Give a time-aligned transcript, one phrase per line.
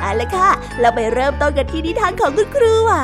[0.00, 0.50] เอาละค่ะ
[0.80, 2.94] เราไปเริ่มต้นกันที่นิทานของคุณครูไหว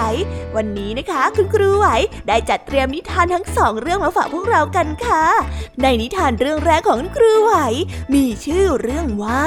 [0.57, 1.87] วันนี้นะคะ คุณครูไหว
[2.29, 5.25] ได้จัดเตรียมนิทานทั้งสองเรื่องมาฝากพวกเรากันค่ะ
[5.83, 7.55] ในนิทานเรื่องแรกของคุณครูไหว
[8.15, 9.47] มีชื่อเรื่องว่า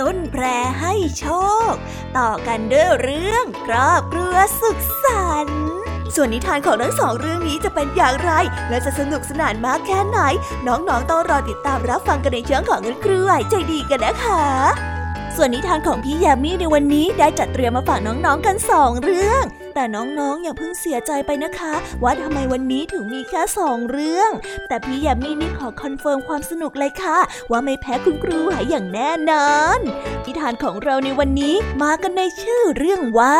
[0.00, 0.42] ต้นแพร
[0.80, 1.26] ให้โช
[1.70, 1.72] ค
[2.16, 5.72] ต่อกันด้วยเรื่องครอบครัวสุขสันต์
[6.14, 8.30] ส่วนนิทานของทั้งสองเรื่องนี้จะเป็นอย่างไร
[8.68, 10.18] และจะสนุกสนานมากแค่ไหน
[10.66, 14.91] น้องๆต้องรอติดตามรับฟังกันในเชิงของคุณครูไหวใจดีกันนะคะ
[15.36, 24.30] ส่วนนิทานของพี่ยามีในวันนี้ได้จัดเตรียมมาฝากน้องๆกันสองเรื่อง แต่น้องๆ อย่าเพิ่งเสียใจไปนะคะ ว่าทำไมวันนี้ถึงมีแค่สองเรื่อง
[24.68, 27.18] แต่พี่ยามีนี่ขอ confirm ความสนุกเลยค่ะ
[27.50, 29.78] ว่าไม่แพ้คุณครูไหวอย่างแน่นอน
[30.24, 33.38] นิทานของเราในวันนี้มากันในชื่อเรื่องว่า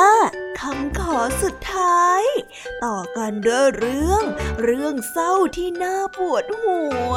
[0.60, 2.22] คำขอสุดท้าย
[2.84, 4.22] ต่อกันด้วยเรื่อง
[4.62, 6.80] เรื่องเศร้าที่น่าปวดหั
[7.10, 7.14] ว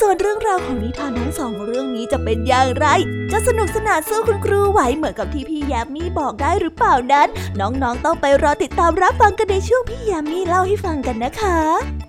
[0.00, 2.86] ส่วนเรื่องราวของนิทานทั้งสองเรื่องนี้จะเป็นอย่างไร
[3.32, 7.28] จะสนุกสนานสู้คุณครูไหวเหมือนกับที่พี่ยามีบอกได้หรือเปล่านั้น
[7.60, 11.58] น้องๆต้องไปรอติดตามรับฟังกันในช่วงพี่ยามีเล่าให้ฟังกันนะคะ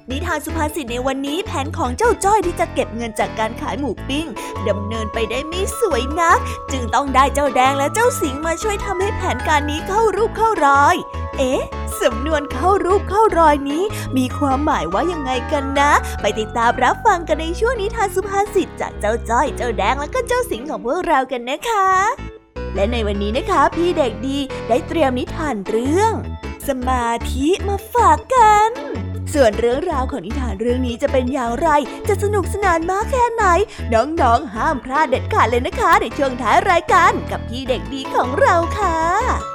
[0.09, 4.28] นิทานสุภาษิตในวันนี้แผนของเจ้าจ้อยที่จะเก็บเงินจากการขายหมูปิ้ง
[4.70, 6.40] ดำเนินไปได้ไม่สวยนัก
[6.72, 10.95] จึงต้องได้เจ้าแดงและเจ้าสิงมาช่วยทำให้แผนการนี้เข้ารูปเข้ารอย
[11.38, 11.64] เอ๊ะ
[12.02, 13.83] สำนวนเข้ารูปเข้ารอยนี้
[14.17, 15.92] มีความหมายว่ายังไงกันนะ
[16.22, 22.35] ไปติดตามรับฟังกันในช่วงนิทานสุภาษิตจากเจ้าจ้อย เจ้าแดงและก็เจ้าสิงของพวกเรากันนะคะ
[22.75, 24.37] และในวันนี้นะคะ พี่เด็กดี
[24.67, 26.13] ได้เตรียมนิทานเรื่อง
[26.67, 28.71] สมาธิมาฝากกัน
[29.33, 31.69] ส่วนเรื่องราวของนิทานเรื่องนี้จะเป็นอย่างไร
[32.08, 33.45] จะสนุกสนานมากแค่ไหน
[33.93, 39.55] น้องๆ ห้ามพลาดเด็ดขาดเลยนะคะ ในช่วงท้ายรายการกับพี่เด็กดีของเราค่ะ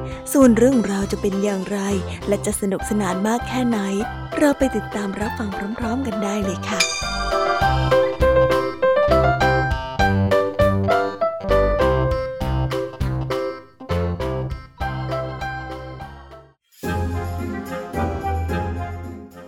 [0.33, 1.79] ส่วนเรื่องราวจะเป็นอย่างไร
[2.27, 3.79] และจะสนุกสนานมากแค่ไหน
[4.37, 6.79] เราไปติดตามรับฟังพร้อมๆกันได้เลยค่ะ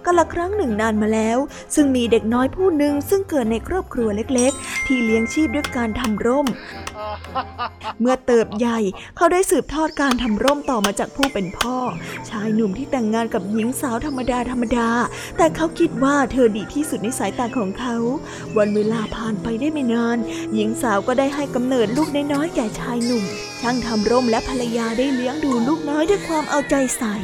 [0.06, 1.38] ก็ละครั้งหนึ่งนานมาแล้ว
[1.76, 6.48] ซึ่งมีเด็กน้อยผู้หนึ่งซึ่งเกิดในครอบครัวเล็กๆ ที่เลี้ยงชีพด้วยการทำร่ม
[8.02, 8.80] เมื่อเติบใหญ่
[9.16, 11.78] เขาได้สืบทอดการทำร่มต่อมาจากผู้เป็นพ่อ
[12.30, 14.90] ชายหนุ่มที่แต่งงานกับหญิงสาวธรรมดาธรรมดา
[15.38, 17.96] แต่เขาคิดว่าเธอดีที่สุดในสายตาของเขา
[18.58, 20.18] วันเวลาผ่านไปได้ไม่นาน
[20.54, 23.24] หญิงสาวก็ได้ให้กำเนิดลูกน้อยๆแก่ชายหนุ่ม
[23.62, 27.16] ช่างทำร่มและภรรยาได้เลี้ยงดูลูกน้อยด้วยความเอาใจใส่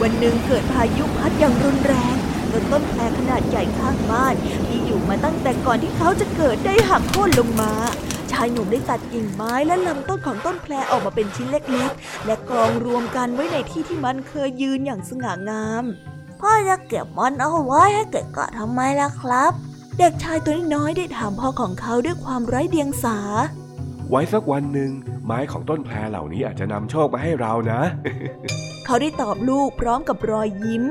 [0.00, 2.16] วันหนึ่งเกิดพายุพัดอย่างรุนแรง
[2.52, 4.34] จนต้นแพรขนาดใหญ่ข้างบ้าน
[4.66, 15.84] ที่อยู่มาตั้งแต่ก่อนที่เขาจะเกิดได้หักโค่นลงมาายหนุ่มได้ตัดกิ่งไม้และลำต้นของต้นแพรออกมาเป็นชิ้นเล็กๆ และกองรวมกันไว้ในที่ที่มันเคยยืนอย่างสง่างาม
[16.40, 19.52] พ่อจะเก็บมันเอาไว้ให้เกิดกะทำไมล่ะครับ
[19.98, 23.18] เด็กชายตัวน้อยได้ถามพ่อของเขาด้วยความไร้เดียงสา
[24.10, 24.90] ไว้สักวันหนึ่ง
[25.24, 27.80] ไม้ของต้นแพรเหล่านี้อาจจะนำโชคมาให้เรานะ
[28.84, 30.84] เขาได้ตอบลูกพร้อมกับรอยยิ้ม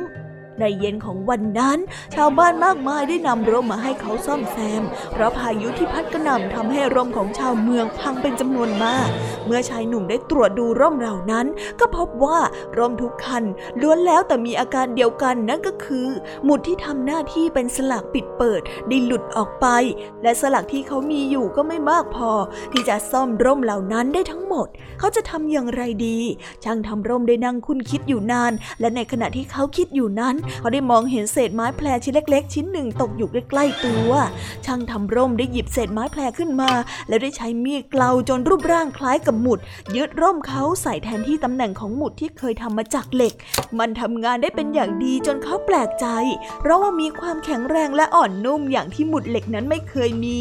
[0.59, 1.77] ในเย็นของวันนั้น
[2.15, 9.07] ชาวบ้านมากมายได้นำร่มมาให้เขาซ่อมแซม เพราะพายุที่พัดกระหน่ำทำให้ร่มของชาวเมืองพังเป็นจำนวนมาก
[9.45, 11.45] เมื่อชายหนุ่มได้ตรวจดูร่มเหล่านั้น
[11.79, 12.39] ก็พบว่า
[12.77, 13.43] ร่มทุกคัน
[13.81, 16.07] ล้วนแล้วแต่มีอาการเดียวกันนั่นก็คือ
[16.43, 19.67] หมุดที่ทำหน้าที่เป็นสลักปิดเปิดได้หลุดออกไป
[20.23, 22.31] และสลักที่เขามีอยู่ก็ไม่มากพอ
[22.71, 24.67] ที่จะซ่อมร่มเหล่านั้นได้ทั้งหมด
[24.99, 26.19] เขาจะทำอย่างไรดี
[26.63, 34.11] ช่างทำร่มได้นั่งคุ้นคิดอยู่นาน และในขณะที่เขาคิดอยู่นั้นเขาได้มองเห็นเศษไม้แพรชิ้นเล็ก ๆ ชิ้นหนึ่งตกอยู่ใกล้ๆตัว
[34.65, 36.71] ช่างทำร่มได้หยิบเศษไม้แพรขึ้นมา
[37.07, 39.59] แล้วได้ใช้มีดเกลาจนรูปร่างคล้ายกับหมุด
[39.95, 43.33] ยึดร่มเขาใส่แทนที่ตำแหน่งของหมุดที่เคยทำมาจากเหล็ก
[43.79, 46.05] มันทำงานได้เป็นอย่างดีจนเขาแปลกใจ
[46.59, 50.39] เพราะว่ามีความแข็งแรงและอ่อนนุ่มอย่างที่หมุดเหล็กนั้นไม่เคยมี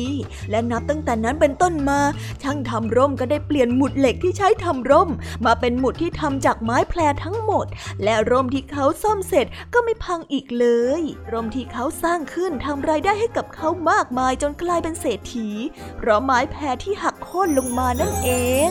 [0.50, 2.00] และนับตั้งแต่นั้นเป็นต้นมา
[2.42, 5.10] ช่างทำร่มก็ได้เปลี่ยนหมุดเหล็กที่ใช้ทำร่ม
[5.46, 7.66] มาเป็นหมุดที่ทำจากไม้แพรทั้งหมด
[8.04, 10.66] และร่มที่เขาซ่อมเสร็จก็ไม่พังอีกเล
[11.00, 11.02] ย
[11.32, 15.48] ร่มที่เขาสร้างขึ้นทำรายได้ให้กับเขามากมายจนกลายเป็นเศรษฐี
[15.96, 18.30] เพราะไม้แพรที่หักโค่นลงมานั่นเอ
[18.68, 18.70] ง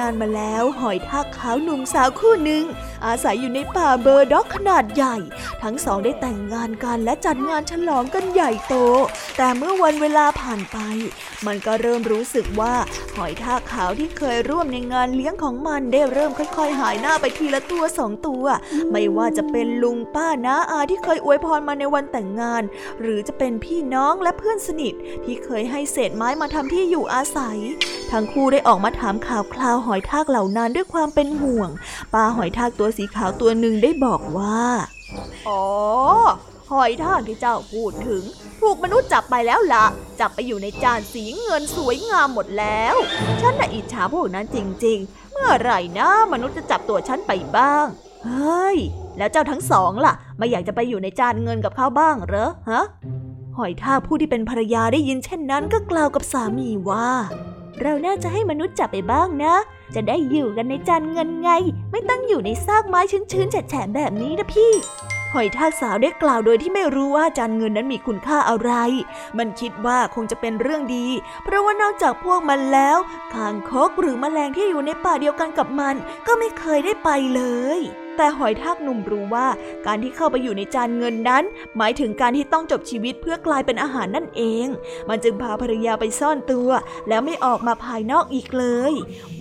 [0.00, 2.64] นานมาแล้ว หอยทากขาวหนุ่มสาวคู่หนึ่ง
[3.06, 5.16] อาศัยอยู่ในป่าเบอร์ด็อกขนาดใหญ่
[5.62, 8.74] ทั้งสองได้แต่งงานกันและจัดงานฉลองกันใหญ่โต
[9.36, 10.78] แต่เมื่อวันเวลาผ่านไป
[11.46, 12.74] มันก็เริ่มรู้สึกว่า
[13.16, 18.44] หอยทากขาวที่เคยร่วมในงานเลี้ยงของมันได้เริ่มค่อยๆ หายหน้าไปทีละตัวสองตัว
[18.92, 22.62] ไม่ว่าจะเป็นลุงป้าน้าอาที่เคยอวยพรมาในวันแต่งงาน
[23.00, 27.58] หรือจะเป็นพี่น้องและเพื่อนสนิท ที่เคยให้เศษไม้มาทำที่อยู่อาศัย
[28.12, 31.70] ทั้งคู่ได้ออกมาถามข่าวคราวหอยทากเหล่านั้นด้วยความเป็นห่วง
[32.14, 34.60] ป้าหอยทากตัวสีขาวตัวหนึ่งได้บอกว่า
[35.48, 35.64] อ๋อ
[36.70, 38.22] หอยทากที่เจ้าพูดถึง
[38.60, 39.86] ถูกมนุษย์จับไปแล้วละ่ะ
[40.20, 42.94] จับไปอยู่ในจานสีเงินสวยงามหมดแล้ว
[43.40, 47.86] ฉันน่ะอิจฉาพวกนั้นจริง ๆ เมื่อไหร่นะมนุษย์จะจับตัวฉันไปบ้าง
[48.24, 48.76] เฮ้ย
[49.18, 52.84] แล้วเจ้าทั้งสองล่ะ ไม่อยากจะไปอยู่ในจานเงินกับเขาบ้างเหรอฮะ
[53.56, 57.08] หอยทากผู้ที่เป็นภรรยาได้ยินเช่นนั้นก็กล่าวกับสามีว่า
[57.80, 59.54] เราน่าจะให้มนุษย์จับไปบ้างนะ
[59.94, 61.50] จะได้อยู่กันในจานเงินไง
[61.90, 63.00] ไม่ต้องอยู่ในซากไม้
[63.32, 64.72] ชื้นๆแฉะแบบนี้นะพี่
[65.32, 68.72] หอยทากสาวได้กล่าวโดยที่ไม่รู้ว่าจานเงินนั้นมีคุณค่าอะไร
[69.38, 71.06] มันคิดว่าคงจะเป็นเรื่องดี
[71.44, 72.98] เพราะว่านอกจากพวกมันแล้ว
[73.34, 75.94] คางคกหรือแมลงที่อยู่ในป่าเดียวกันกับมัน
[76.26, 77.42] ก็ไม่เคยได้ไปเล
[77.78, 77.80] ย
[78.16, 79.46] แต่หอยทากหนุ่มรู้ว่า
[79.86, 81.44] การที่เข้าไปอยู่ในจานเงินนั้น
[81.76, 84.66] หมายถึงการที่ต้องจบชีวิตเพื่อกลายเป็นอาหารนั่นเอง
[85.08, 86.70] มันจึงพาภรรยาไปซ่อนตัว
[87.08, 88.92] แล้วไม่ออกมาภายนอกอีกเลย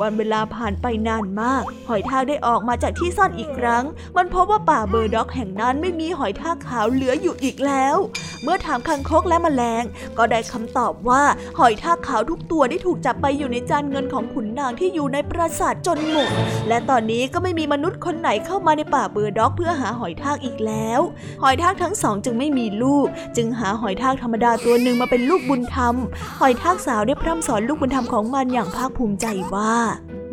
[0.01, 3.83] วันเวลาผ่านไปนานมาก หอยทากได้ออกมาจากที่ซ่อนอีกครั้ง
[4.17, 7.95] มันพบว่าป่าเบอร์ด็อกแห่งนั้นไม่มีหอยทากขาวเหลืออยู่อีกแล้ว
[8.43, 9.83] เมื่อถามคังคกและแมลง
[10.17, 11.23] ก็ได้คำตอบว่า
[11.59, 16.29] หอยทากขาวทุกตัวได้ถูกจับไปอยู่ในจานเงินของขุนนางที่อยู่ในปราสาทจนหมด
[16.67, 21.01] และตอนนี้ก็ไม่มีมนุษย์คนไหนเข้ามาในป่าเบอร์ด็อกเพื่อหาหอยทากอีกแล้ว
[21.43, 25.95] หอยทากทั้งสองจึงไม่มีลูก จึงหาหอยทากธรรมดาตัวหนึ่งมาเป็นลูกบุญธรรม
[26.39, 29.25] หอยทากสาวได้พร่ำสอนลูกบุญธรรมของมันอย่างภาคภูมิใจ
[29.55, 29.75] ว่า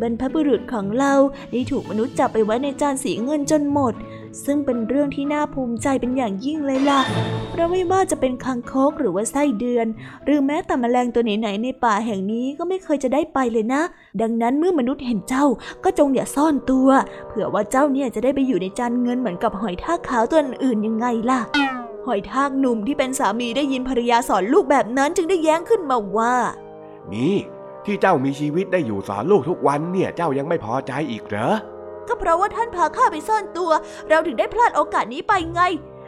[0.01, 1.13] บรรพบุรุษของเรา
[1.51, 3.93] ได้ถูกมนุษย์จับไปไว้ในจานสีเงินจนหมด
[4.45, 7.01] ซึ่งเป็นเรื่องที่น่าภูมิใจเป็นอย่างยิ่งเลยล่ะ
[7.51, 9.87] เพราะไม่ว่าจะเป็นคังคกหรือว่าไส้เดือน
[10.25, 13.81] หรือแม้แต่แมลงตัวไหนๆในป่าแห่งนี้ก็ไม่เคยจะได้ไปเลยนะ
[14.21, 15.45] ดังนั้นเมื่อมนุษย์เห็นเจ้า
[15.83, 16.89] ก็จงอย่าซ่อนตัว
[17.27, 21.39] เผื่อว่าเจ้าเนี่ยจะได้ไปอยู่ในจานเงินเหมือนกับหอยทากขาวตัวอื่นยังไงล่ะ
[22.05, 26.35] หอยทากหนุ่มที่เป็นสามีได้ยินภรรยาสอนลูกแบบนั้นจึงได้แย้งขึ้นมาว่า
[27.13, 27.35] นี่
[27.85, 31.53] ที่เจ้ามีชีวิตได้อยู่สอนลูกทุกวันเนี่ยเจ้ายังไม่พอใจอีกเหรอ
[32.07, 33.71] ก็เพราะว่าท่านพาข้าไปซ่อนตัว
[34.09, 35.61] เราถึงได้พลาดโอกาสนี้ไปไง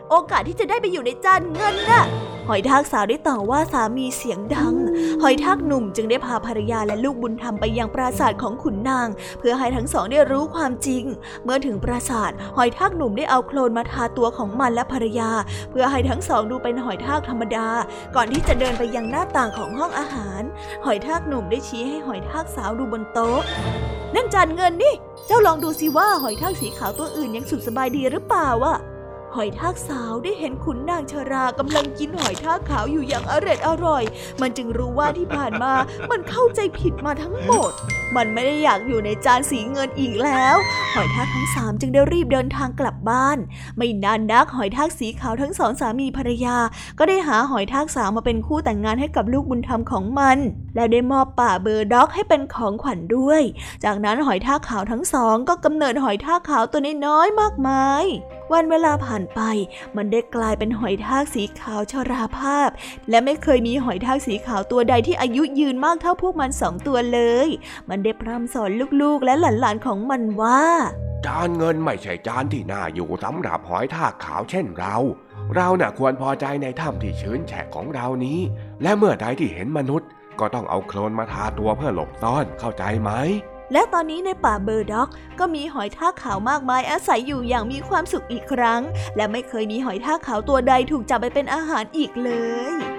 [0.09, 2.03] โอกาสที่จะได้ไปอยู่ในจานเงินน่ะ
[2.47, 4.75] หอยทากสาวได้ต่อว่าสามีเสียงดัง
[5.21, 9.07] หอยทากหนุ่มจึงได้พาภรรยาและลูกบุญธรรมไปยังปราสาทของขุนนาง
[9.39, 11.03] เพื่อให้ทั้งสองได้รู้ความจริง
[11.43, 15.31] เมื่อถึงปราสาท หอยทากหนุ่มได้เอาโคลนมาทาตัวของมันและภรรยา
[15.71, 17.67] เพื่อให้ทั้งสองดูเป็นหอยทากธรรมดา
[18.15, 20.41] ก่อนที่จะเดินไปยังหน้าต่างของห้องอาหาร
[20.85, 23.41] หอยทากหนุ่มได้ชี้ให้หอยทากสาวดูบนโต๊ะ
[24.15, 24.93] นั่นจานเงินนี่
[25.25, 28.75] เจ้าลองดูสิว่าหอยทากสีขาวตัวอื่นยังสุขสบายดีหรือเปล่าวะ
[29.35, 34.03] หอยทากสาวได้เห็นขุนนางชรากำลังกินหอยทากขาวอยู่อย่างอร่อยอร่อย
[34.41, 35.73] มันจึงรู้ว่าที่ผ่านมา
[36.11, 37.71] มันเข้าใจผิดมาทั้งหมด
[38.15, 40.57] มันไม่ได้อยากอยู่ในจานสีเงินอีกแล้ว
[40.95, 43.37] หอยทากทั้งสามจึงได้รีบเดินทางกลับบ้าน
[43.77, 46.57] ไม่นานนักหอยทากสีขาวทั้งสองสามีภรรยา
[46.99, 50.37] ก็ได้หาหอยทากสาวมาเป็นคู่แต่งงานให้กับลูกบุญธรรมของมัน
[50.75, 53.41] และได้มอบป่าเบอร์ด็อกให้เป็นของขวัญด้วย
[53.83, 58.05] จากนั้นหอยทากขาวทั้งสอง ก็กำเนิดหอยทากขาวตัวน้อยๆมากมาย
[58.53, 59.41] วันเวลาผ่านไป
[59.95, 62.69] มันได้กลายเป็นหอยทากสีขาวชราภาพ
[63.09, 67.47] และไม่เคยมีหอยทากสีขาวตัวใดที่อายุยืนมากเท่าพวกมันสองตัวเลย
[67.89, 70.63] มันได้พร่ำสอนลูกๆและหลานๆของมันว่า
[71.25, 74.95] จานเงินไม่ใช่จานที่น่าอยู่สำหรับหอยทากขาวเช่นเรา
[75.55, 78.39] เราน่ะควรพอใจในถ้ำที่ชื้นแฉะของเรานี้
[78.81, 83.11] และเมื่อใดที่เห็นมนุษย์ ก็ต้องเอาโคลนมาทาตัวเพื่อหลบซ่อนเข้าใจไหม
[83.73, 85.09] และตอนนี้ในป่าเบอร์ด็อก
[85.39, 88.81] ก็มีหอยทากขาวมากมายอาศัยอยู่อย่างมีความสุขอีกครั้ง
[89.15, 92.31] และไม่เคยมีหอยทากขาวตัวใดถูกจับไปเป็นอาหารอีกเล
[92.71, 92.98] ย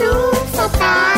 [0.00, 0.12] ชู
[0.56, 1.09] สตา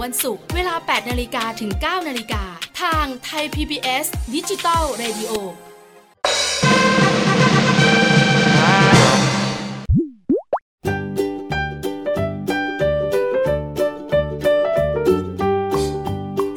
[0.00, 2.42] วันศุกร์เวลา 8 นาฬิกาถึง 9 นาฬิกา
[2.80, 5.32] ทางไทย PBS ดิจิตอล Radio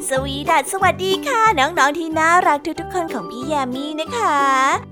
[0.08, 4.91] สวีดัสสวัสดีค่ะ น้องๆที่น่ารักทุกๆคนของพี่แยมมี่นะคะ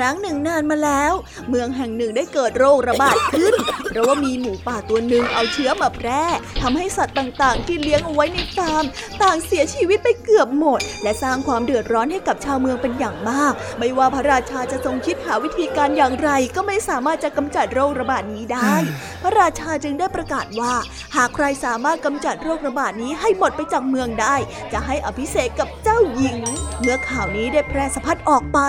[0.00, 1.12] ครั้งหนึ่งนานมาแล้ว
[1.48, 3.54] เมืองแห่งหนึ่งได้เกิดโรคระบาดขึ้น
[3.90, 6.22] เพราะว่ามีหมูป่าตัวหนึ่งเอาเชื้อมาแพร่
[6.60, 8.84] ทำให้สัตว์ต่างๆ ที่เลี้ยงเอาไว้ในฟาร์ม
[9.22, 18.74] ต่างเสียชีวิตไปเกือบหมด และสร้างความเดือดร้อนให้กับชาวเมืองเป็นอย่างมาก ไม่ว่าพระราชาจะทรงคิดหาวิธีการอย่างไร ก็ไม่สามารถจะกำจัดโรคระบาดนี้ได้
[19.22, 20.74] พระราชาจึงได้ประกาศว่า
[21.16, 24.34] หากใครสามารถกำจัดโรคระบาดนี้ให้หมดไปจากเมืองได้
[24.72, 26.38] จะให้อภิเษกกับเจ้าหญิง
[26.80, 28.60] เมื่อข่าวนี้ได้แพร่สะพัดออกไป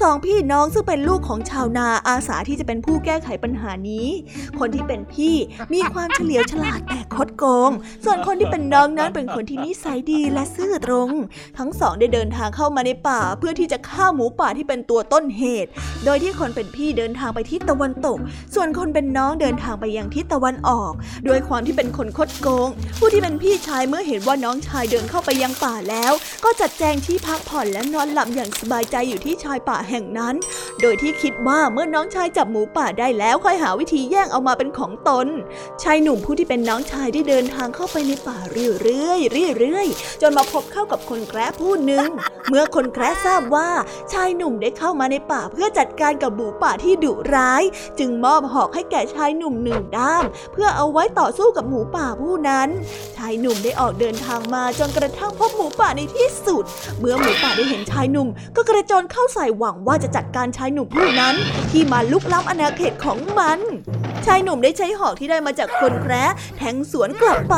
[0.00, 4.08] สองพี่น้องซึ่งเป็นลูกของชาวนาอาสาที่จะเป็นผู้แก้ไขปัญหานี้
[4.60, 5.36] คนที่เป็นพี่
[5.74, 7.70] มีความเฉลียวฉลาดแต่คดโกง
[8.04, 11.10] ส่วนคนที่เป็นน้องนั้นเป็นคนที่นิสัยดีและซื่อตรง
[11.58, 15.70] ทั้งสองได้เดินทางเข้ามาในป่า เพื่อที่จะฆ่าหมูป่าที่เป็นตัวต้นเหตุ
[16.04, 18.18] โดยที่คนเป็นพี่เดินทางไปทิศตะวันตก
[18.54, 20.92] ส่วนคนเป็นน้องเดินทางไปยังทิศตะวันออก
[21.28, 22.68] ด้วยความที่เป็นคนคดโกง
[22.98, 26.12] ผู้ที่เป็นพี่ชายเมื่อเห็นว่าน้องชายเดินเข้าไปยังป่าแล้ว
[26.44, 30.34] ก็จัดแจงที่พักผ่อนและนอนหลับอย่างสบายใจอยู่ที่ชายป่าแห่งนั้น
[30.80, 35.26] โดยที่คิดว่าเมื่อน้องชายจับหมูป่าได้แล้วค่อยหาวิธีแย่งเอามาเป็นของตน
[35.82, 38.38] ชายหนุ่มผู้ที่เป็นน้องชายได้เดินทางเข้าไปในป่า
[38.82, 42.08] เรื่อยๆเรื่อยๆจนมาพบเข้ากับคนแคร์ผู้หนึ่ง
[42.48, 43.68] เมื่อคนแคร์ทราบว่า
[44.12, 47.62] ชายหนุ่มได้เข้ามาในป่าเพื่อจัดการกับหมูป่าที่ดุร้าย
[47.98, 52.68] จึงมอบหอกให้แก่ชายหนุ่มหนึ่งด้าม เพื่อเอาไว้ต่อสู้กับหมูป่าผู้นั้น
[53.16, 56.64] ชายหนุ่มได้ออกเดินทางมาจนกระทั่งพบหมูป่าในที่สุด
[56.98, 61.34] เมื่อหมูป่าได้เห็นชายหนุ่ม ก็กระโจนเข้าใส่หวังว่าจะจัดการชายหนุ่มผู้นั้น
[61.70, 63.60] ที่มาลุกล้ำอาณาเขตของมัน
[64.26, 66.24] ชายหนุ่มได้ใช้หอกที่ได้มาจากคนแคระ
[66.56, 67.56] แทงสวนกลับไป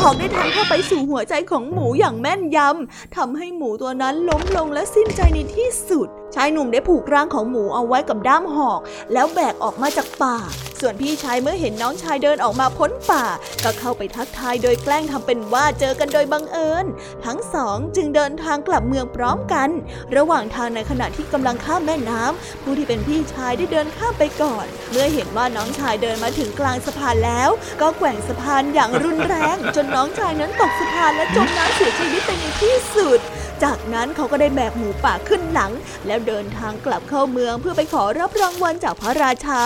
[0.00, 8.80] หอกได้แทงเข้าไปสู่หัวใจของหมูอย่างแม่นยำทำให้หมูตัวนั้นล้มลงและสิ้นใจในที่สุดชายหนุ่มได้ผูกร่างของหมูเอาไว้กับด้ามหอก
[9.12, 10.36] แล้วแบกออกมาจากป่า
[10.80, 13.24] ส่วนพี่ชายเมื่อเห็นน้องชายเดินออกมาพ้นป่า
[13.64, 16.86] ก็เข้าไปทักทายโดยแกล้งทำเป็นว่าเจอกันโดยบังเอิญ
[17.24, 19.68] ทั้งสองจึงเดินทางกลับเมืองพร้อมกัน
[20.16, 33.20] ระหว่างทางในขณะที่กำลังข้ามแม่น้ำผู้ที่เป็นพี่ชายได้เดินข้ามไปก่อน เมื่อเห็นว่าน้องชายเดินมาถึงกลางสะพานแล้ว ก็แกว่งสะพานอย่างรุนแรง จนน้องชายนั้นตกสะพานและจมน้ำเสียชีวิตไปในที่สุด
[33.62, 35.72] จากนั้นเขาก็ได้แบกหมูป่าขึ้นหลัง
[36.06, 39.62] แล้วเดินทางกลับเข้าเมืองเพื่อไปขอรับรางวัลจากพระราชา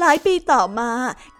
[0.00, 0.90] หลายปีต่อมา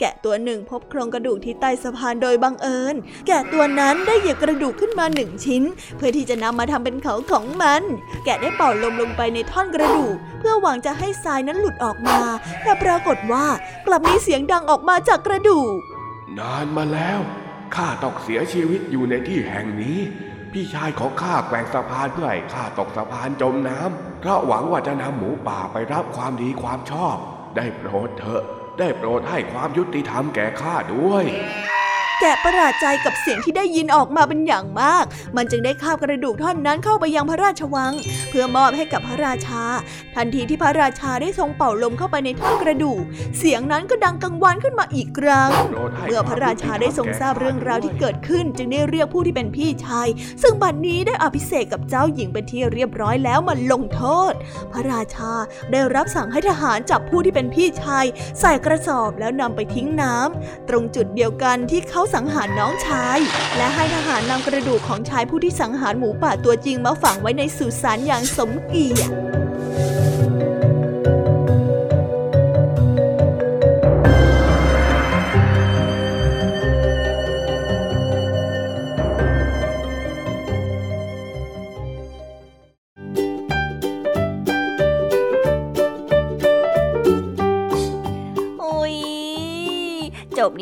[0.01, 2.95] แกะตัวหนึ่งพบโครงกระดูกที่ใต้สะพานโดยบังเอิญ
[3.27, 5.63] แกะตัวนั้นได้หยิบกระดูกขึ้นมาหนึ่งชิ้น
[5.97, 7.83] เพื่อที่จะนำมาทำเป็นเขาของมัน
[8.25, 12.21] แกะได้เป่าลมลงไปในท่อนกระดูก เพื่อหวังจะให้ทรายนั้นหลุดออกมา
[12.63, 13.47] แต่ปรากฏว่า
[13.87, 15.79] กลับมีเสียงดังออกมาจากกระดูก
[16.39, 17.21] นานมาแล้ว
[17.75, 19.99] ข้าต้องเสียชีวิตอยู่ในที่แห่งนี้
[20.53, 27.17] พี่ชายของข้าแกว่งสะพานเพื่อให้ข้าตกสะพานจมน้ำเพราะหวังว่าจะนำหมูป่าไปรับความดีความชอบ
[27.57, 28.43] ได้โปรดเถอะ
[28.79, 31.25] ได้โปรดให้ความยุติธรรมแก่ข้าด้วย
[32.25, 35.05] แกะประหลาดใจกับเสียงที่ได้ยินออกมาเป็นอย่างมาก
[35.37, 37.93] มันจึงได้คาบกระดูกท่อนนั้นเข้าไปยังพระราชวัง
[38.31, 39.63] เพื่อมอบให้กับพระราชา
[40.15, 43.03] ทันทีที่พระราชาได้ทรงเป่าลมเข้าไปในท่อนกระดูก
[43.39, 45.51] เสียงนั้นก็ดังกังวานขึ้นมาอีกครั้ง
[46.05, 50.09] เมื่อพระราชาได้ทรงทราบเรื่องราวที่เกิดขึ้น จึงได้เรียกผู้ที่เป็นพี่ชาย
[50.43, 54.33] ซึ่งบัดนี้ได้อภิเษกกับเจ้าหญิงเป็นที่เรียบร้อยแล้วมาลงโทษ
[54.73, 55.33] พระราชา
[55.73, 58.05] ได้รับสั่งให้ทหารจับผู้ที่เป็นพี่ชาย
[58.41, 63.19] ใส่กระสอบแล้วนำไปทิ้งน้ำตรงจุดเดียวกันที่เขาสังหารน้องชาย
[63.57, 69.32] และให้ทหารนำกระดูกของชายผู้ที่สังหารหมูป่าตัวจริงมาฝังไว้ในสุสานอย่างสมเกียรติ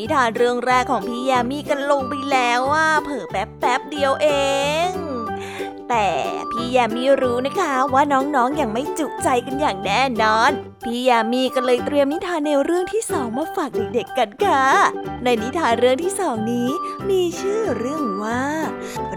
[0.00, 4.28] นิทานเรื่องแรกของพี่ยามีกันลงไปแล้วว่าเผอแป๊บแป๊บเดียวเอ
[4.88, 4.90] ง
[5.88, 6.08] แต่
[6.50, 10.50] พี่ยามีรู้นะคะว่าน้องๆออย่างไม่จุใจกันอย่างแน่นอน
[10.84, 14.64] พี่ยามีก็เลยเตรียมนิทานในวเรื่องที่สองมาฝากเด็กๆกันค่ะ
[15.24, 16.70] ในนิทานเรื่องที่สองนี้
[17.08, 18.42] มีชื่อเรื่องว่า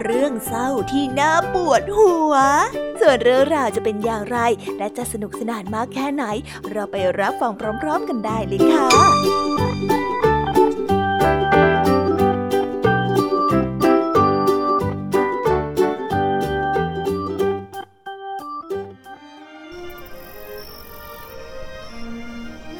[0.02, 2.34] เรื่องเศร้าที่น่าปวดหัว
[3.00, 4.38] ส่วนเรื่องราวจะเป็นอย่างไร
[4.78, 6.24] และจะสนุกสนานมากแค่ไหน
[6.70, 8.88] เราไปรับฟังพร้อม ๆ กันได้เลยค่ะ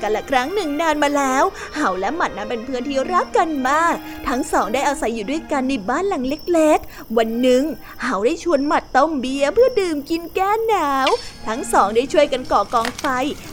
[0.05, 3.95] กันละครั้งหนึ่งนานมาแล้ว เห่าและหมัดนั้นเป็นเพื่อนที่รักกันมาก
[4.29, 7.63] ทั้งสองได้อาศัยอยู่ด้วยกันในบ้านหลังเล็กๆ วันหนึ่ง
[8.03, 11.09] เห่าได้ชวนหมัดต้มเบียร์เพื่อดื่มกินแก้หนาว
[11.47, 13.07] ทั้งสองได้ช่วยกันก่อกองไฟ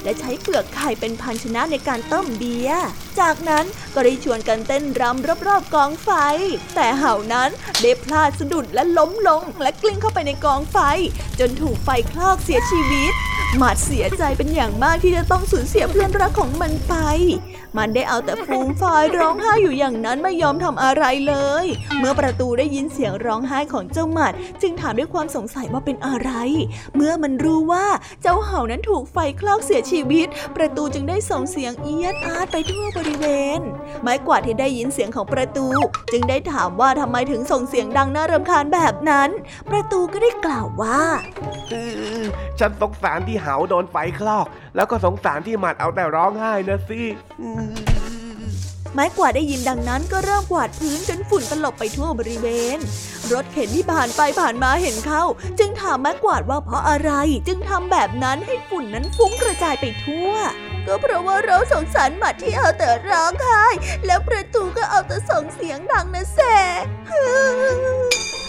[0.04, 2.86] และใช้เปลือกไข่เป็นภาชนะในการต้มเบียร์
[3.20, 6.10] จากนั้นก็ได้ชวนกันเต้นรำรอบๆกองไฟ
[6.76, 7.50] แต่เห่านั้น
[7.82, 10.78] ได้พลาดสะดุดและล้มลงและกลิ้งเข้าไปในกองไฟ
[11.40, 13.14] จนถูกไฟคลอกเสียชีวิต
[13.58, 16.96] หมัดเสียใจเป็นอย่างมากที่จะต้องสูญเสียเพื่อนรักของมันไป
[17.78, 21.66] มันได้เอาแต่ฟูมฟายร้องไห้อยู่อย่างนั้นไม่ยอมทำอะไรเลย
[22.00, 26.32] เมื่อประตูได้ยินเสียงร้องไห้ของเจ้าหมัด จึงถามด้วยความสงสัยว่าเป็นอะไร
[26.96, 27.86] เมื่อมันรู้ว่า
[28.22, 33.26] เจ้าเห่านั้นถูกไฟคลอกเสียชีวิต ประตูจึงได้ส่งเสียงเอียดอาร์ตไปทั่วบริเว
[33.58, 33.60] ณ
[34.02, 35.68] ไม้กวาดที่ได้ยินเสียงของประตู
[36.12, 39.30] จึงได้ถามว่าทำไมถึงส่งเสียงดังน่ารำคาญแบบนั้น
[39.70, 41.02] ประตูก็ได้กล่าวว่า
[42.60, 47.02] ฉันสงสารที่เหาโดนไฟคลอก แล้วก็สงสารที่หมัดเอาแต่ร้องไห้นะสิ
[48.94, 52.80] ไม้กวาดได้ยินดังนั้นก็เริ่มกวาดพื้นจนฝุ่นตลบไปทั่วบริเวณ
[53.34, 55.24] รถเข็นที่ผ่านไปผ่านมาเห็นเข้า
[55.60, 57.12] จึงถามไม้กวาดว่าเพราะอะไร
[57.48, 60.32] จึงทำแบบนั้นให้ฝุ่นนั้นฟุ้งกระจายไปทั่ว
[60.88, 63.66] ก็เพราะว่าเราสงสารหมัดที่เอาแต่ร้องไห้
[64.06, 66.56] แล้วประตูก็เอาแต่ส่งเสียงดังนะแซ่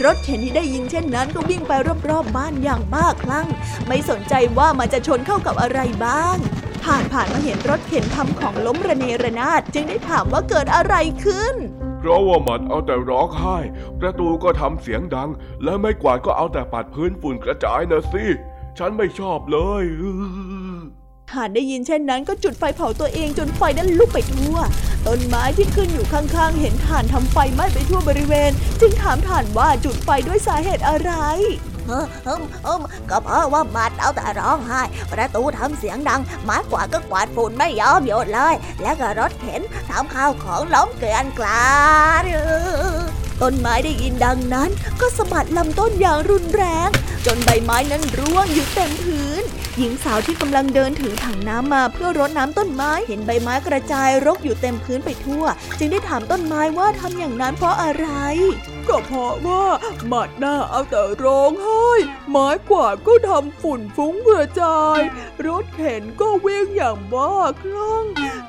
[0.05, 1.73] รถเข็นที่ได้ยินเช่นนั้นก็วิ่งไป
[2.11, 3.49] รอบๆบ้านอย่างบ้าคลั่ง
[3.87, 6.37] ไม่สนใจว่ามันจะชนเข้ากับอะไรบ้าง
[6.85, 11.57] ผ่านผ่านมาเห็นรถเข็นทำของล้มระเนระนาด จึงได้ถามว่าเกิดอะไรขึ้น
[12.05, 13.59] เพราะว่ามันเอาแต่ร้องไห้
[14.01, 15.31] ประตูก็ทำเสียงดัง
[15.65, 18.25] และไม่กวาดก็เอาแต่ปัดพื้นฝุ่นกระจายนะสิ
[18.79, 19.85] ฉันไม่ชอบเลย
[21.35, 24.57] ห่านได้ยินเช่นนั้นก็จุดไฟเผาตัวเองจนไฟนั้นลุกไปทั่ว
[25.07, 31.13] ต้นไม้ที่ขึ้นอยู่ข้างๆ เห็นถ่านทำไฟไหม้ไปทั่วบริเวณ จึงถามถ่านว่าจุดไฟด้วยสาเหตุอะไร
[31.89, 32.69] เออเอ
[33.11, 34.81] ก็เพราะว่ามัดเอาแต่ร้องไห้
[35.13, 41.73] ประตูทำเสียงดังไม้กวาดก็กวาดฝุ่นไม่ยอมหยุดเลย แล้วก็รถเข็นทำข้าวของล้มเกลื่อนกลา
[42.23, 42.25] ด
[43.43, 46.91] ต้นไม้ได้ยินดังนั้น ก็สะบัดลำต้นอย่างรุนแรง
[47.27, 49.43] จนใบไม้นั้นร่วงอยู่เต็มพื้น
[49.79, 55.45] หญิงสาวที่กำลังเดินถือถังน้ำมาเพื่อรดน้ำต้นไม้เห็นใบไม้กระจายรกอยู่เต็มพื้นไปทั่ว
[55.79, 58.07] จึงได้ถามต้นไม้ว่าทำอย่างนั้นเพราะอะไร
[58.89, 59.65] ก็เพราะว่า
[60.09, 61.91] หมัดหน้าเอาแต่ร้องไห้
[62.31, 64.99] ไม้กวาดก็ทำฝุ่นฟุ้งกระจาย
[65.47, 68.05] รถเข็นก็วิ่งอย่างบ้าคลั่ง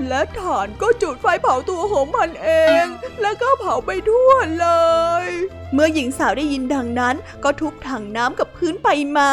[0.07, 2.49] และฐานก็จุดไฟเผาตัวของมันเอ
[2.83, 2.85] ง
[3.21, 4.67] แล้วก็เผาไปทั่วเล
[5.25, 5.27] ย
[5.73, 9.31] เมื่อหญิงสาวได้ยินดังนั้น ก็ทุบถังน้ำกับพื้นไปมา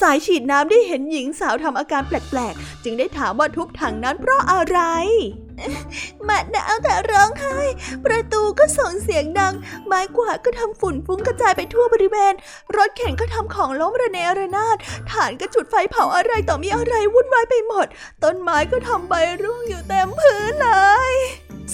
[0.00, 4.80] สายฉีดน้ำได้เห็นหญิงสาวทำอาการแปลกๆ จึงได้ถามว่าทุบถังนั้นเพราะอะไร
[6.28, 7.58] มัดเอาแต่ร้องไห้
[8.04, 9.54] ประตูก็ส่งเสียงดัง
[9.86, 12.34] ไม้กวาดก็ทำฝุ่นฟุ้งกระจายไปทั่วบริเวณ
[12.76, 14.76] รถเข็นก็ทำของล้มระเนระนาด
[15.10, 17.86] ฐานก็จุดไฟเผาอะไรต่อมีอะไรวุ่นวายไปหมด
[18.22, 20.68] ต้นไม้ก็ทำใบร่วงอยู่เต็มพื้นเล
[21.12, 21.14] ย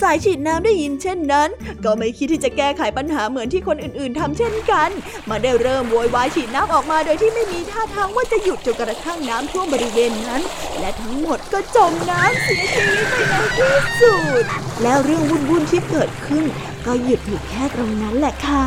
[0.00, 1.48] สายฉีดน้ำได้ยินเช่นนั้น
[1.84, 4.90] ก็ไม่คิดที่จะแก้ไขปัญหาเหมือนที่คนอื่นๆทำเช่นกัน
[5.30, 10.42] มาได้เริ่มโวยวายฉีดน้ำออกมาโดยที่ไม่มีท่าทางว่าจะหยุดจนกระทั่งน้ำท่วมบริเวณนั้น
[10.78, 14.44] และทั้งหมดก็จมน้ำเสียชีวิตไปในที่สุด
[14.82, 16.44] แล้วเรื่องวุ่นๆที่เกิดขึ้น
[16.86, 18.66] ก็หยุดอยู่แค่ตรงนั้นแหละค่ะ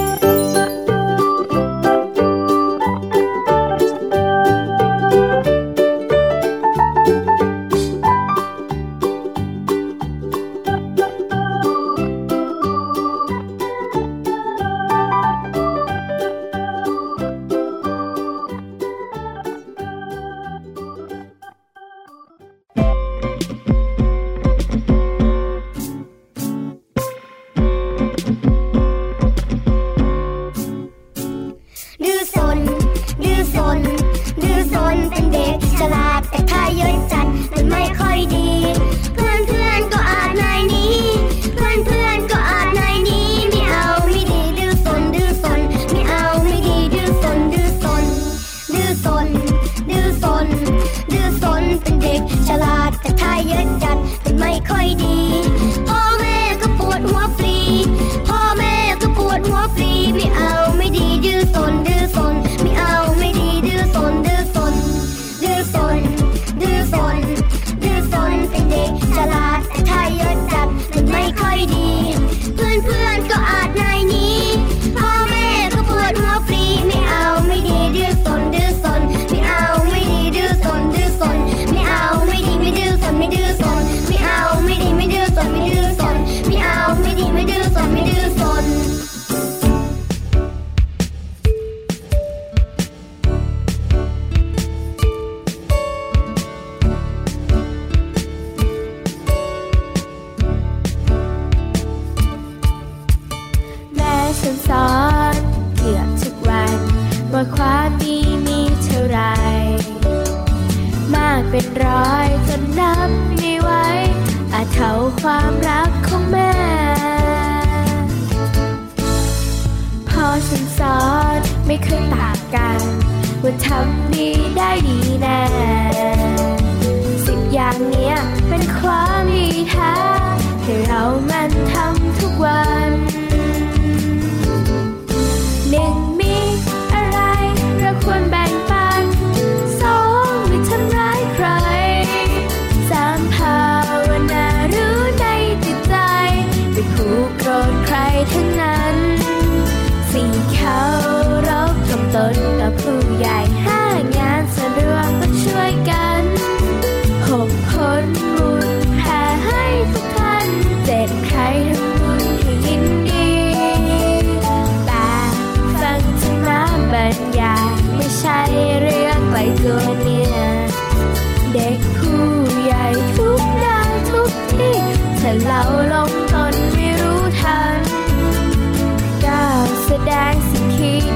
[180.07, 180.11] จ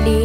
[0.08, 0.25] ริ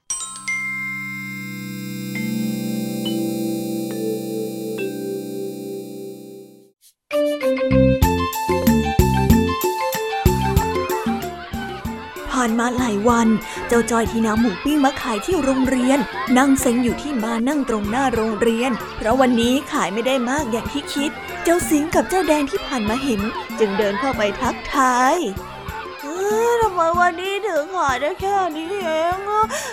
[13.07, 13.27] วัน
[13.67, 15.99] เจ้าจอยที่นำหมูปิ้งมาขายที่โรงเรียน
[16.37, 21.11] นั่งเซ็งอยู่ที่บ้านนั่งตรงหน้าโรงเรียน เพราะวันนี้ขายไม่ได้มากอย่างที่คิด
[21.43, 23.21] เจ้าสิงกับเจ้าแดงที่ผ่านมาเห็น
[23.59, 25.17] จึงเดินเข้าไปทักทาย
[26.61, 29.19] ทำไมวันนี้ถึงขายได้แค่นี้เอง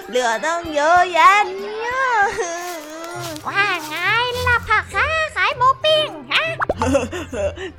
[0.09, 2.01] เหลือตั้งเยอะแยะเนี่ย
[3.47, 3.95] ว่าไง
[4.47, 5.18] ล่ะผักค้าขาย
[5.59, 6.45] หมูปิ้งฮะ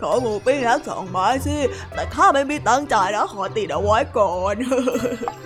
[0.02, 1.58] ขอหมูปิ้งทั้งสองไม้สิ
[1.94, 4.56] แต่ข้าไม่มีตังจ่ายนะขอติดเอาไว้ก่อน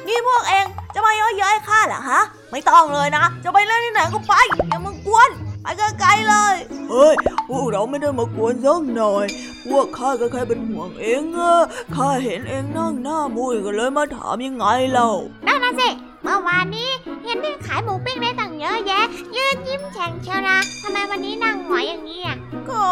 [0.08, 4.34] นี่พวกเองจะมาย่อเย้ยข้าเหรอฮะ ไม่ต้องเลยนะ จะไปเล่นที่ไหนก็ไป
[4.70, 5.30] อย่ามึงกวน
[5.64, 5.68] ไป
[6.00, 6.56] ไกลๆเลย
[6.90, 7.16] เฮ้ย
[7.50, 9.26] พวกเราไม่ได้มากวนสักหน่อย
[9.70, 11.54] พวกข้าก็แค่เป็นห่วงเองอะ
[11.96, 15.10] ข้าเห็นเองนั่งหน้ามุ้ยก็เลยมาถามยังไงเล่า
[15.48, 15.90] นั่นนะสิ
[16.24, 16.90] เมื่อวานนี้
[17.24, 22.38] เห็นที่ขายหมูปิ้งได้ตั้ง เเยอะแยะ ยืนยิ้มแฉ่งเชียวนะทำไมวันนี้นั่งหงอยอย่างนี้อะ
[22.70, 22.84] ก็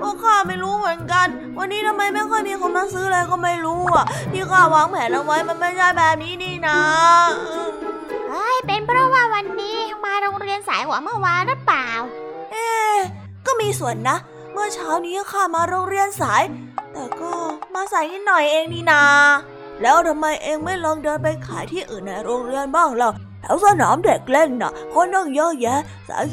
[0.00, 1.26] พวกข้าไม่รู้เหมือนกัน
[1.58, 6.78] วันนี้ทำไมไม่ค่อยมีคนมาซื้ออะไรก็ไม่รู้อะ ที่ข้าวางแผนเอาไว้มันไม่ใช่แบบนี้นี่นะ
[8.28, 11.88] เฮ้ยเป็นเพราะว่าวันนี้มาโรงเรียนสายกว่าเมื่อวานหรือเปล่า
[12.52, 12.96] เอ๊ะ
[13.46, 14.16] ก็มีส่วนนะ
[14.52, 16.42] เมื่อเช้านี้ข้ามาโรงเรียนสาย
[16.92, 17.32] แต่ก็
[17.74, 19.02] มาสายนิดหน่อยเองนี่นา
[19.82, 25.80] แล้วทำไมเองไม่ลองเดินไปขายที่อื่นในโรงเรียนบ้างล่ะ แถวสนามเด็กเล่นน่ะคนนั่งเยอะแยะ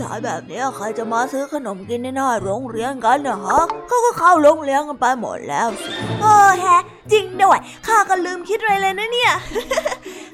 [0.01, 5.89] สายๆแบบเนี้ยใครจะมาซื้อขนมกินในหน้าโรงเรียนกันนะฮะเขาก็เข้าโรงเรียนกันไปหมดแล้วสิ
[6.21, 9.33] เออแฮะ จริงด้วยข้าก็ลืมคิดไปเลยนะเนี่ย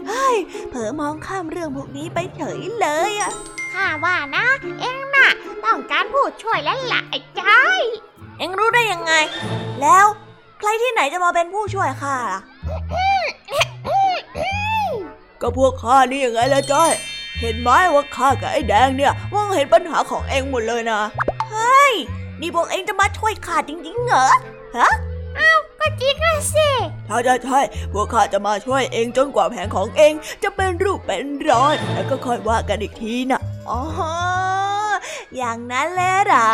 [0.08, 0.36] เฮ้ย
[0.70, 3.32] เผลอมองข้ามเรื่องพวกนี้ไปเฉยเลยอะ
[3.74, 4.46] ข้าว่านะ
[4.80, 5.30] เอ็งน่ะ
[5.64, 7.82] ต้องการผู้ช่วยแล้วล่ะไอ้จ้าย
[8.38, 9.14] เอ็งรู้ได้ยังไง
[9.82, 10.06] แล้ว
[10.60, 12.42] ใครที่ไหนจะมาเป็นผู้ช่วยข้าล่ะ
[15.44, 16.92] ก็พวกข้านี่ยังไงล่ะจ้อย
[17.40, 21.00] เห็นไหมว่าข้ากับไอ้แดงเนี่ยมองเห็นปัญหาของเองหมดเลยนะ
[21.52, 21.94] เฮ้ย
[22.42, 24.28] นี่พวกเอ็งจะมาช่วยข้าจริงๆเหรอ
[24.78, 24.92] ฮะ
[25.80, 26.70] ก็จริงนะสิ
[27.08, 27.60] ใช่ใช่ใช่
[27.94, 30.14] พวกข้าจะมาช่วยเองจนกว่าแผนของเอง
[30.44, 33.80] จะเป็นรูปเป็นร้อนแล้วก็ค่อยว่ากันอีกทีนะอ๋อ
[35.38, 36.52] อย่างนั้นเลยเหรอ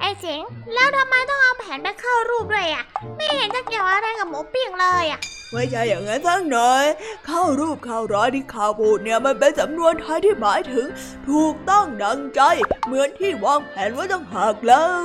[0.00, 0.42] ไอ้สิง
[0.74, 2.84] แล้วทำไมต้องเอาแผนไปเข้ารูปด้วยอะ
[3.16, 5.20] ไม่เห็นจะเกี่ยวอะไรกับหมูปิ้งเลยอะ
[5.52, 6.84] ไม่ใช่อย่างนั้นทั้งหน่อย
[7.26, 10.86] เข้ารูปเข้าร้อยที่ข้าพูดเนี่ยมันเป็นสำนวนไทยที่หมายถึง
[11.28, 12.40] ถูกต้องดังใจ
[12.84, 15.04] เหมือนที่วางแผนไว้ต้องหากแล้ว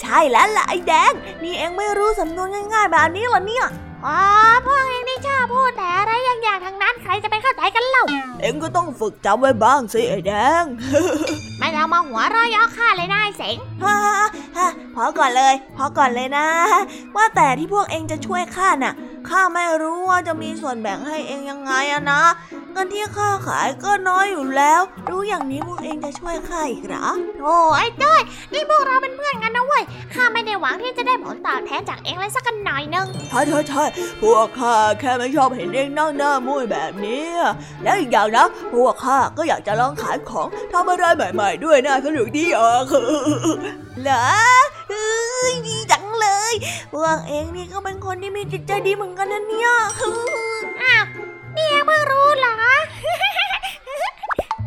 [0.00, 1.12] ใช่แล้วล่ะไอ้แดง
[1.42, 3.66] นี่เอ็งไม่รู้สำนวนง่ายๆแบบนี้เหรอเนี่ย
[4.06, 4.20] อ๋อ
[4.66, 8.04] พวกเองนี่ชอบพูดแต่อะไรอย่างๆทั้งนั้นใครจะไปเข้าใจกันเล่า
[8.40, 10.32] เองก็ต้องฝึกจำไว้บ้างสิไอ้แด
[10.62, 10.64] ง
[11.58, 14.14] ไม่ต้องมาหัวเร้อยย่อข้าเลยนะไอ้เสงฮ่าฮ่า
[14.56, 16.46] ฮ่าพอก่อนเลย พอก่อนเลยนะ
[17.16, 18.94] ว่าแต่ที่พวกเองจะช่วยข้าน่ะ
[19.28, 22.22] ข้าไม่รู้ว่าจะมีส่วนแบ่งให้เองยังไงอะนะ
[22.74, 27.06] เงินที่ข้าขายก็น้อยอยู่แล้ว รู้อย่างนี้พวกเองจะช่วยข้าอีกเหรอ
[27.42, 28.20] โอ้ไอ้จ้อย
[28.52, 33.84] นี่พวกเราเป็นเพื่อนกันนะเว้ยข้าไม่ได้หวังที่จะได้ผลตอบแทนจากเองเลยสักกันหน่อยนึงใช่ใช่ใช่
[34.22, 37.26] พวกข้าแค่ไม่ชอบเห็นเองนั่งหน้ามุ้ยแบบนี้
[37.82, 42.78] แล้วอีกอย่างนะพวกข้าก็อยากจะลองขายของทำอะไรใหม่ ๆ ด้วยนะสนุกดีอะ
[44.02, 44.26] เหรอ
[44.90, 46.54] เอ้ยดีจังเลย
[46.92, 49.70] พวกเองนี่ก็เป็นคนที่มีจิตใจดีเหมือนกันนะเนี่ย
[50.82, 51.04] อ้าว
[51.56, 52.54] นี่เองเพิ่งรู้เหรอ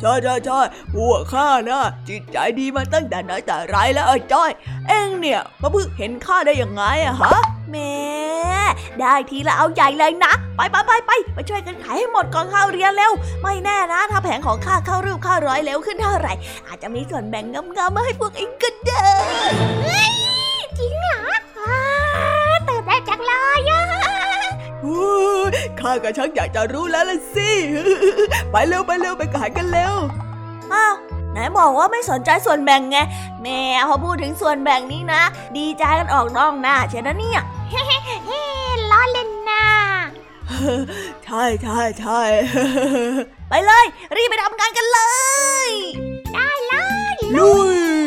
[0.02, 0.60] ใช่ใช่ใช่
[0.94, 4.52] พวกข้านะจิตใจดีมาตั้งแต่ไหนแต่ไรแล้วไอ้จ้อย
[4.88, 7.38] เองเนี่ยมาเพิ่งเห็นข้าได้ยังไงอะฮะ
[7.70, 7.94] แหม่
[9.00, 13.12] ได้ทีละเอาใหญ่เลยนะ ไปไปไปไปไปช่วยกันขายให้หมดก่อนเข้าเรียนเร็ว
[13.42, 16.34] ไม่แน่นะ ถ้าแผงของข้าเข้ารูปเข้าร้อยเร็วขึ้นเท่าไหร่
[16.68, 19.08] อาจจะมีส่วนแบ่งงามๆมาให้พวกเองก็ได้
[20.78, 21.20] จริงเหรอ
[21.60, 21.80] อ้า
[22.68, 23.97] ตื่นเต้นจังเลยอะอู้
[25.80, 27.52] ข้าก็ชักอยากจะรู้แล้วล่ะสิ
[28.52, 29.96] ไปเร็วไปเร็วไปขายกันเร็ว
[30.74, 30.96] อ้าว
[31.32, 32.98] ไหนบอกว่าไม่สนใจส่วนแบ่งไง
[33.42, 35.22] แหม่พอพูดถึงส่วนแบ่งนี้นะ
[35.58, 38.42] ดีใจกันออกนอกหน้าเช่นนะเนี่ยเฮ้
[38.92, 39.64] ล้อเล่นนะ
[41.26, 42.22] ใช่ใช่ใช่
[43.50, 43.86] ไปเลย
[44.16, 45.00] รีบไปทำงานกันเล
[45.66, 45.70] ย
[46.34, 46.76] ได้เล
[47.14, 48.07] ยลุย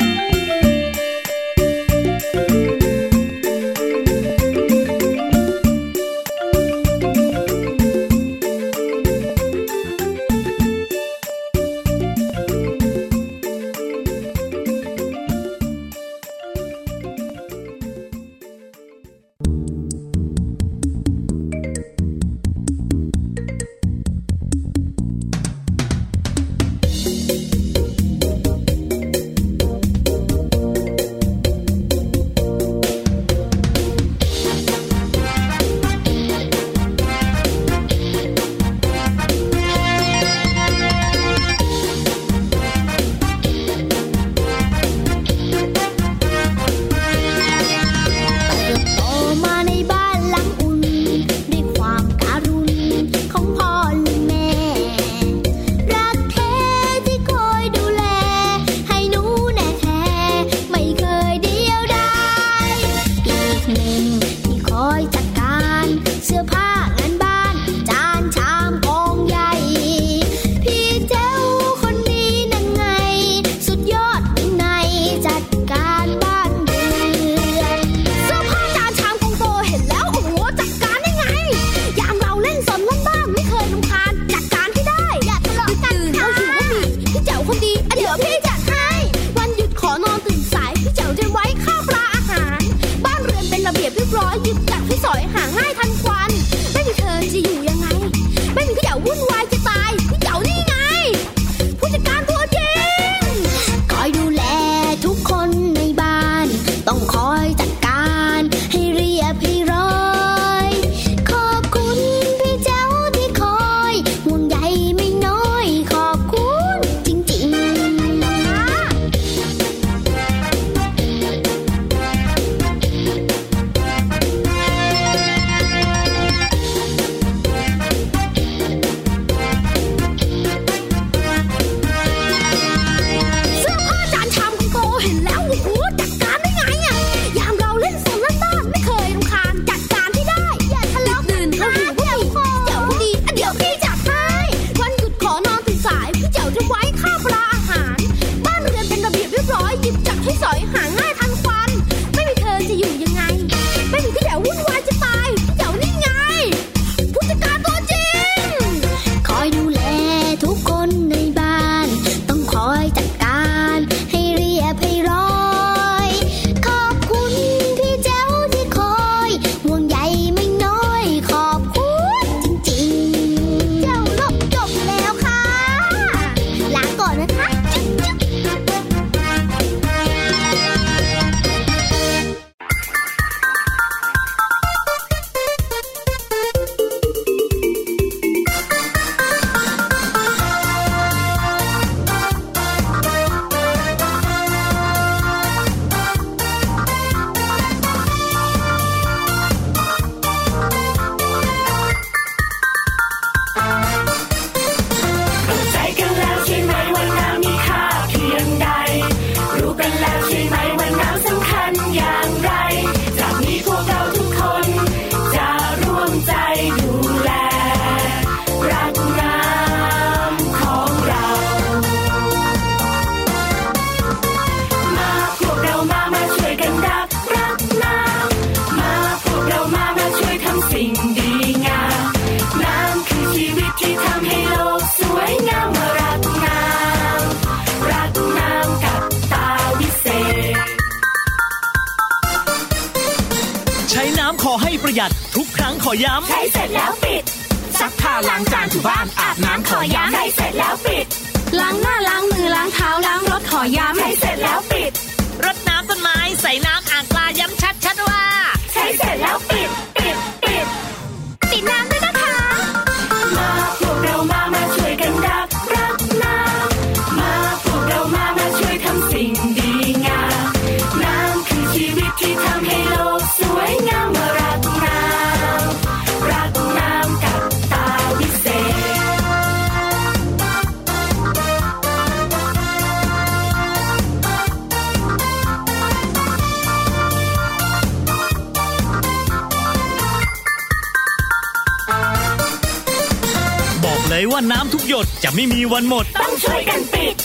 [294.93, 297.15] หยดจะไม่มีวันหมด ต้องช่วยกันปิด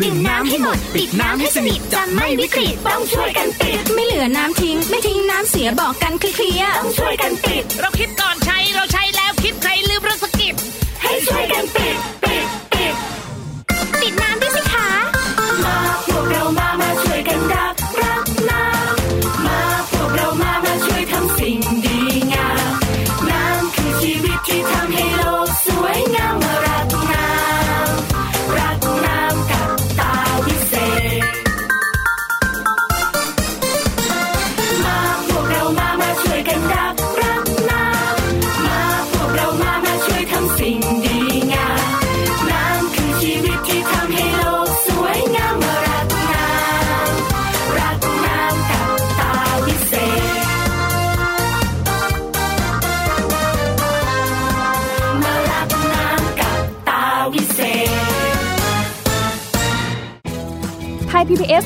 [0.00, 10.54] ดื่มน้ำให้หมด ปิดน้ำให้สนิทจะไม่วิกฤตต้องช่วยกันปิด ไม่เหลือน้ำทิ้ง ไม่ทิ้งน้ำเสียบอกกันเคลียร์ต้องช่วยกันปิด เราคิดก่อนใช้เราใช้แล้วคิดใครลืมเรื่องสกิป
[11.02, 12.15] ให้ช่วยกันปิดปิดปิด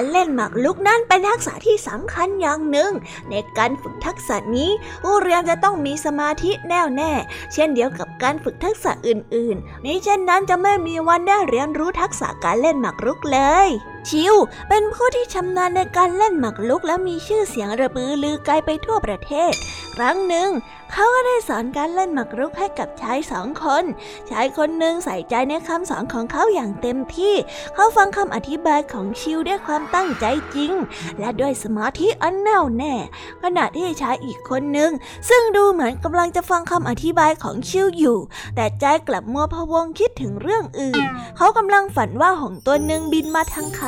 [0.00, 2.92] การเล่นหมากรุกนั้นเป็นทักษะที่สำคัญอย่างหนึ่ง
[3.30, 4.70] ในการฝึกทักษะนี้
[5.02, 7.12] ผู้เรียนจะต้องมีสมาธิแน่วแน่
[7.52, 13.68] เช่นเดียวกับการฝึกทักษะอื่นๆมิเช่นนั้นจะไม่มีวันได้เรียนรู้ทักษะการเล่นหมากรุกเลย
[14.08, 14.34] ชิว
[14.68, 19.52] เป็นผู้ที่ชำนาญในการเล่นหมากรุกและมีชื่อเสียงระบือลือไกลไปทั่วประเทศ
[19.94, 20.50] ครั้งหนึ่ง
[20.92, 23.84] เขาก็ได้สอนการเล่นหมากรุกให้กับชายสองคน
[24.30, 27.34] ชายคนหนึ่งใส่ใจในคำสอนของเขาอย่างเต็มที่
[27.74, 30.72] เขาฟังคำอธิบายของชิวด้วยความตั้งใจจริง
[31.18, 32.94] และด้วยสมาธิอันแน่วแน่
[33.42, 34.90] ขณะที่ชายอีกคนหนึ่ง
[35.28, 38.18] ซึ่งดูเหมือนกำลังจะฟังคำอธิบายของชิวอยู่
[38.56, 41.02] แต่ใจกลับมัวพะวงคิดถึงเรื่องอื่น
[41.36, 43.82] เขากำลังฝันว่าหงตัวหนึ่งบินมาทางเข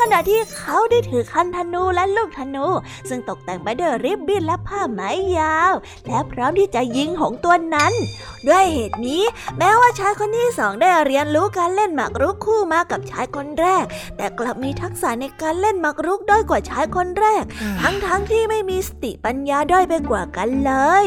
[0.00, 2.66] ขณะที่เขาได้ถือคันธนูและลูกธนู
[3.08, 5.00] ซึ่งตกแต่งไปด้วยริบบิ้นและผ้าไหม
[5.38, 5.72] ยาว
[6.06, 7.92] และพร้อมที่จะยิงหงส์ตัวนั้น
[8.48, 9.22] ด้วยเหตุนี้
[9.58, 13.84] แม้ว่าชายคนที่สองได้เรียนรู้การเล่นหมากรุกคู่มากับชายคนแรก
[14.16, 17.44] แต่กลับมีทักษะในการเล่นหมากรุกด้อยกว่าชายคนแรก
[17.80, 20.72] ทั้งๆทที่ไม่มีสติปัญญาด้อยไปกว่ากันเล
[21.04, 21.06] ย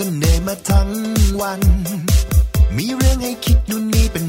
[0.00, 0.90] ก็เหนื่อยมาทั้ง
[1.40, 1.60] วัน
[2.76, 4.24] มีเรื่องให้คิดนู่นนี่เป็น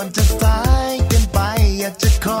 [0.00, 0.58] ก่อนจะสา
[0.90, 1.38] ยเกินไป
[1.78, 2.40] อยากจะขอ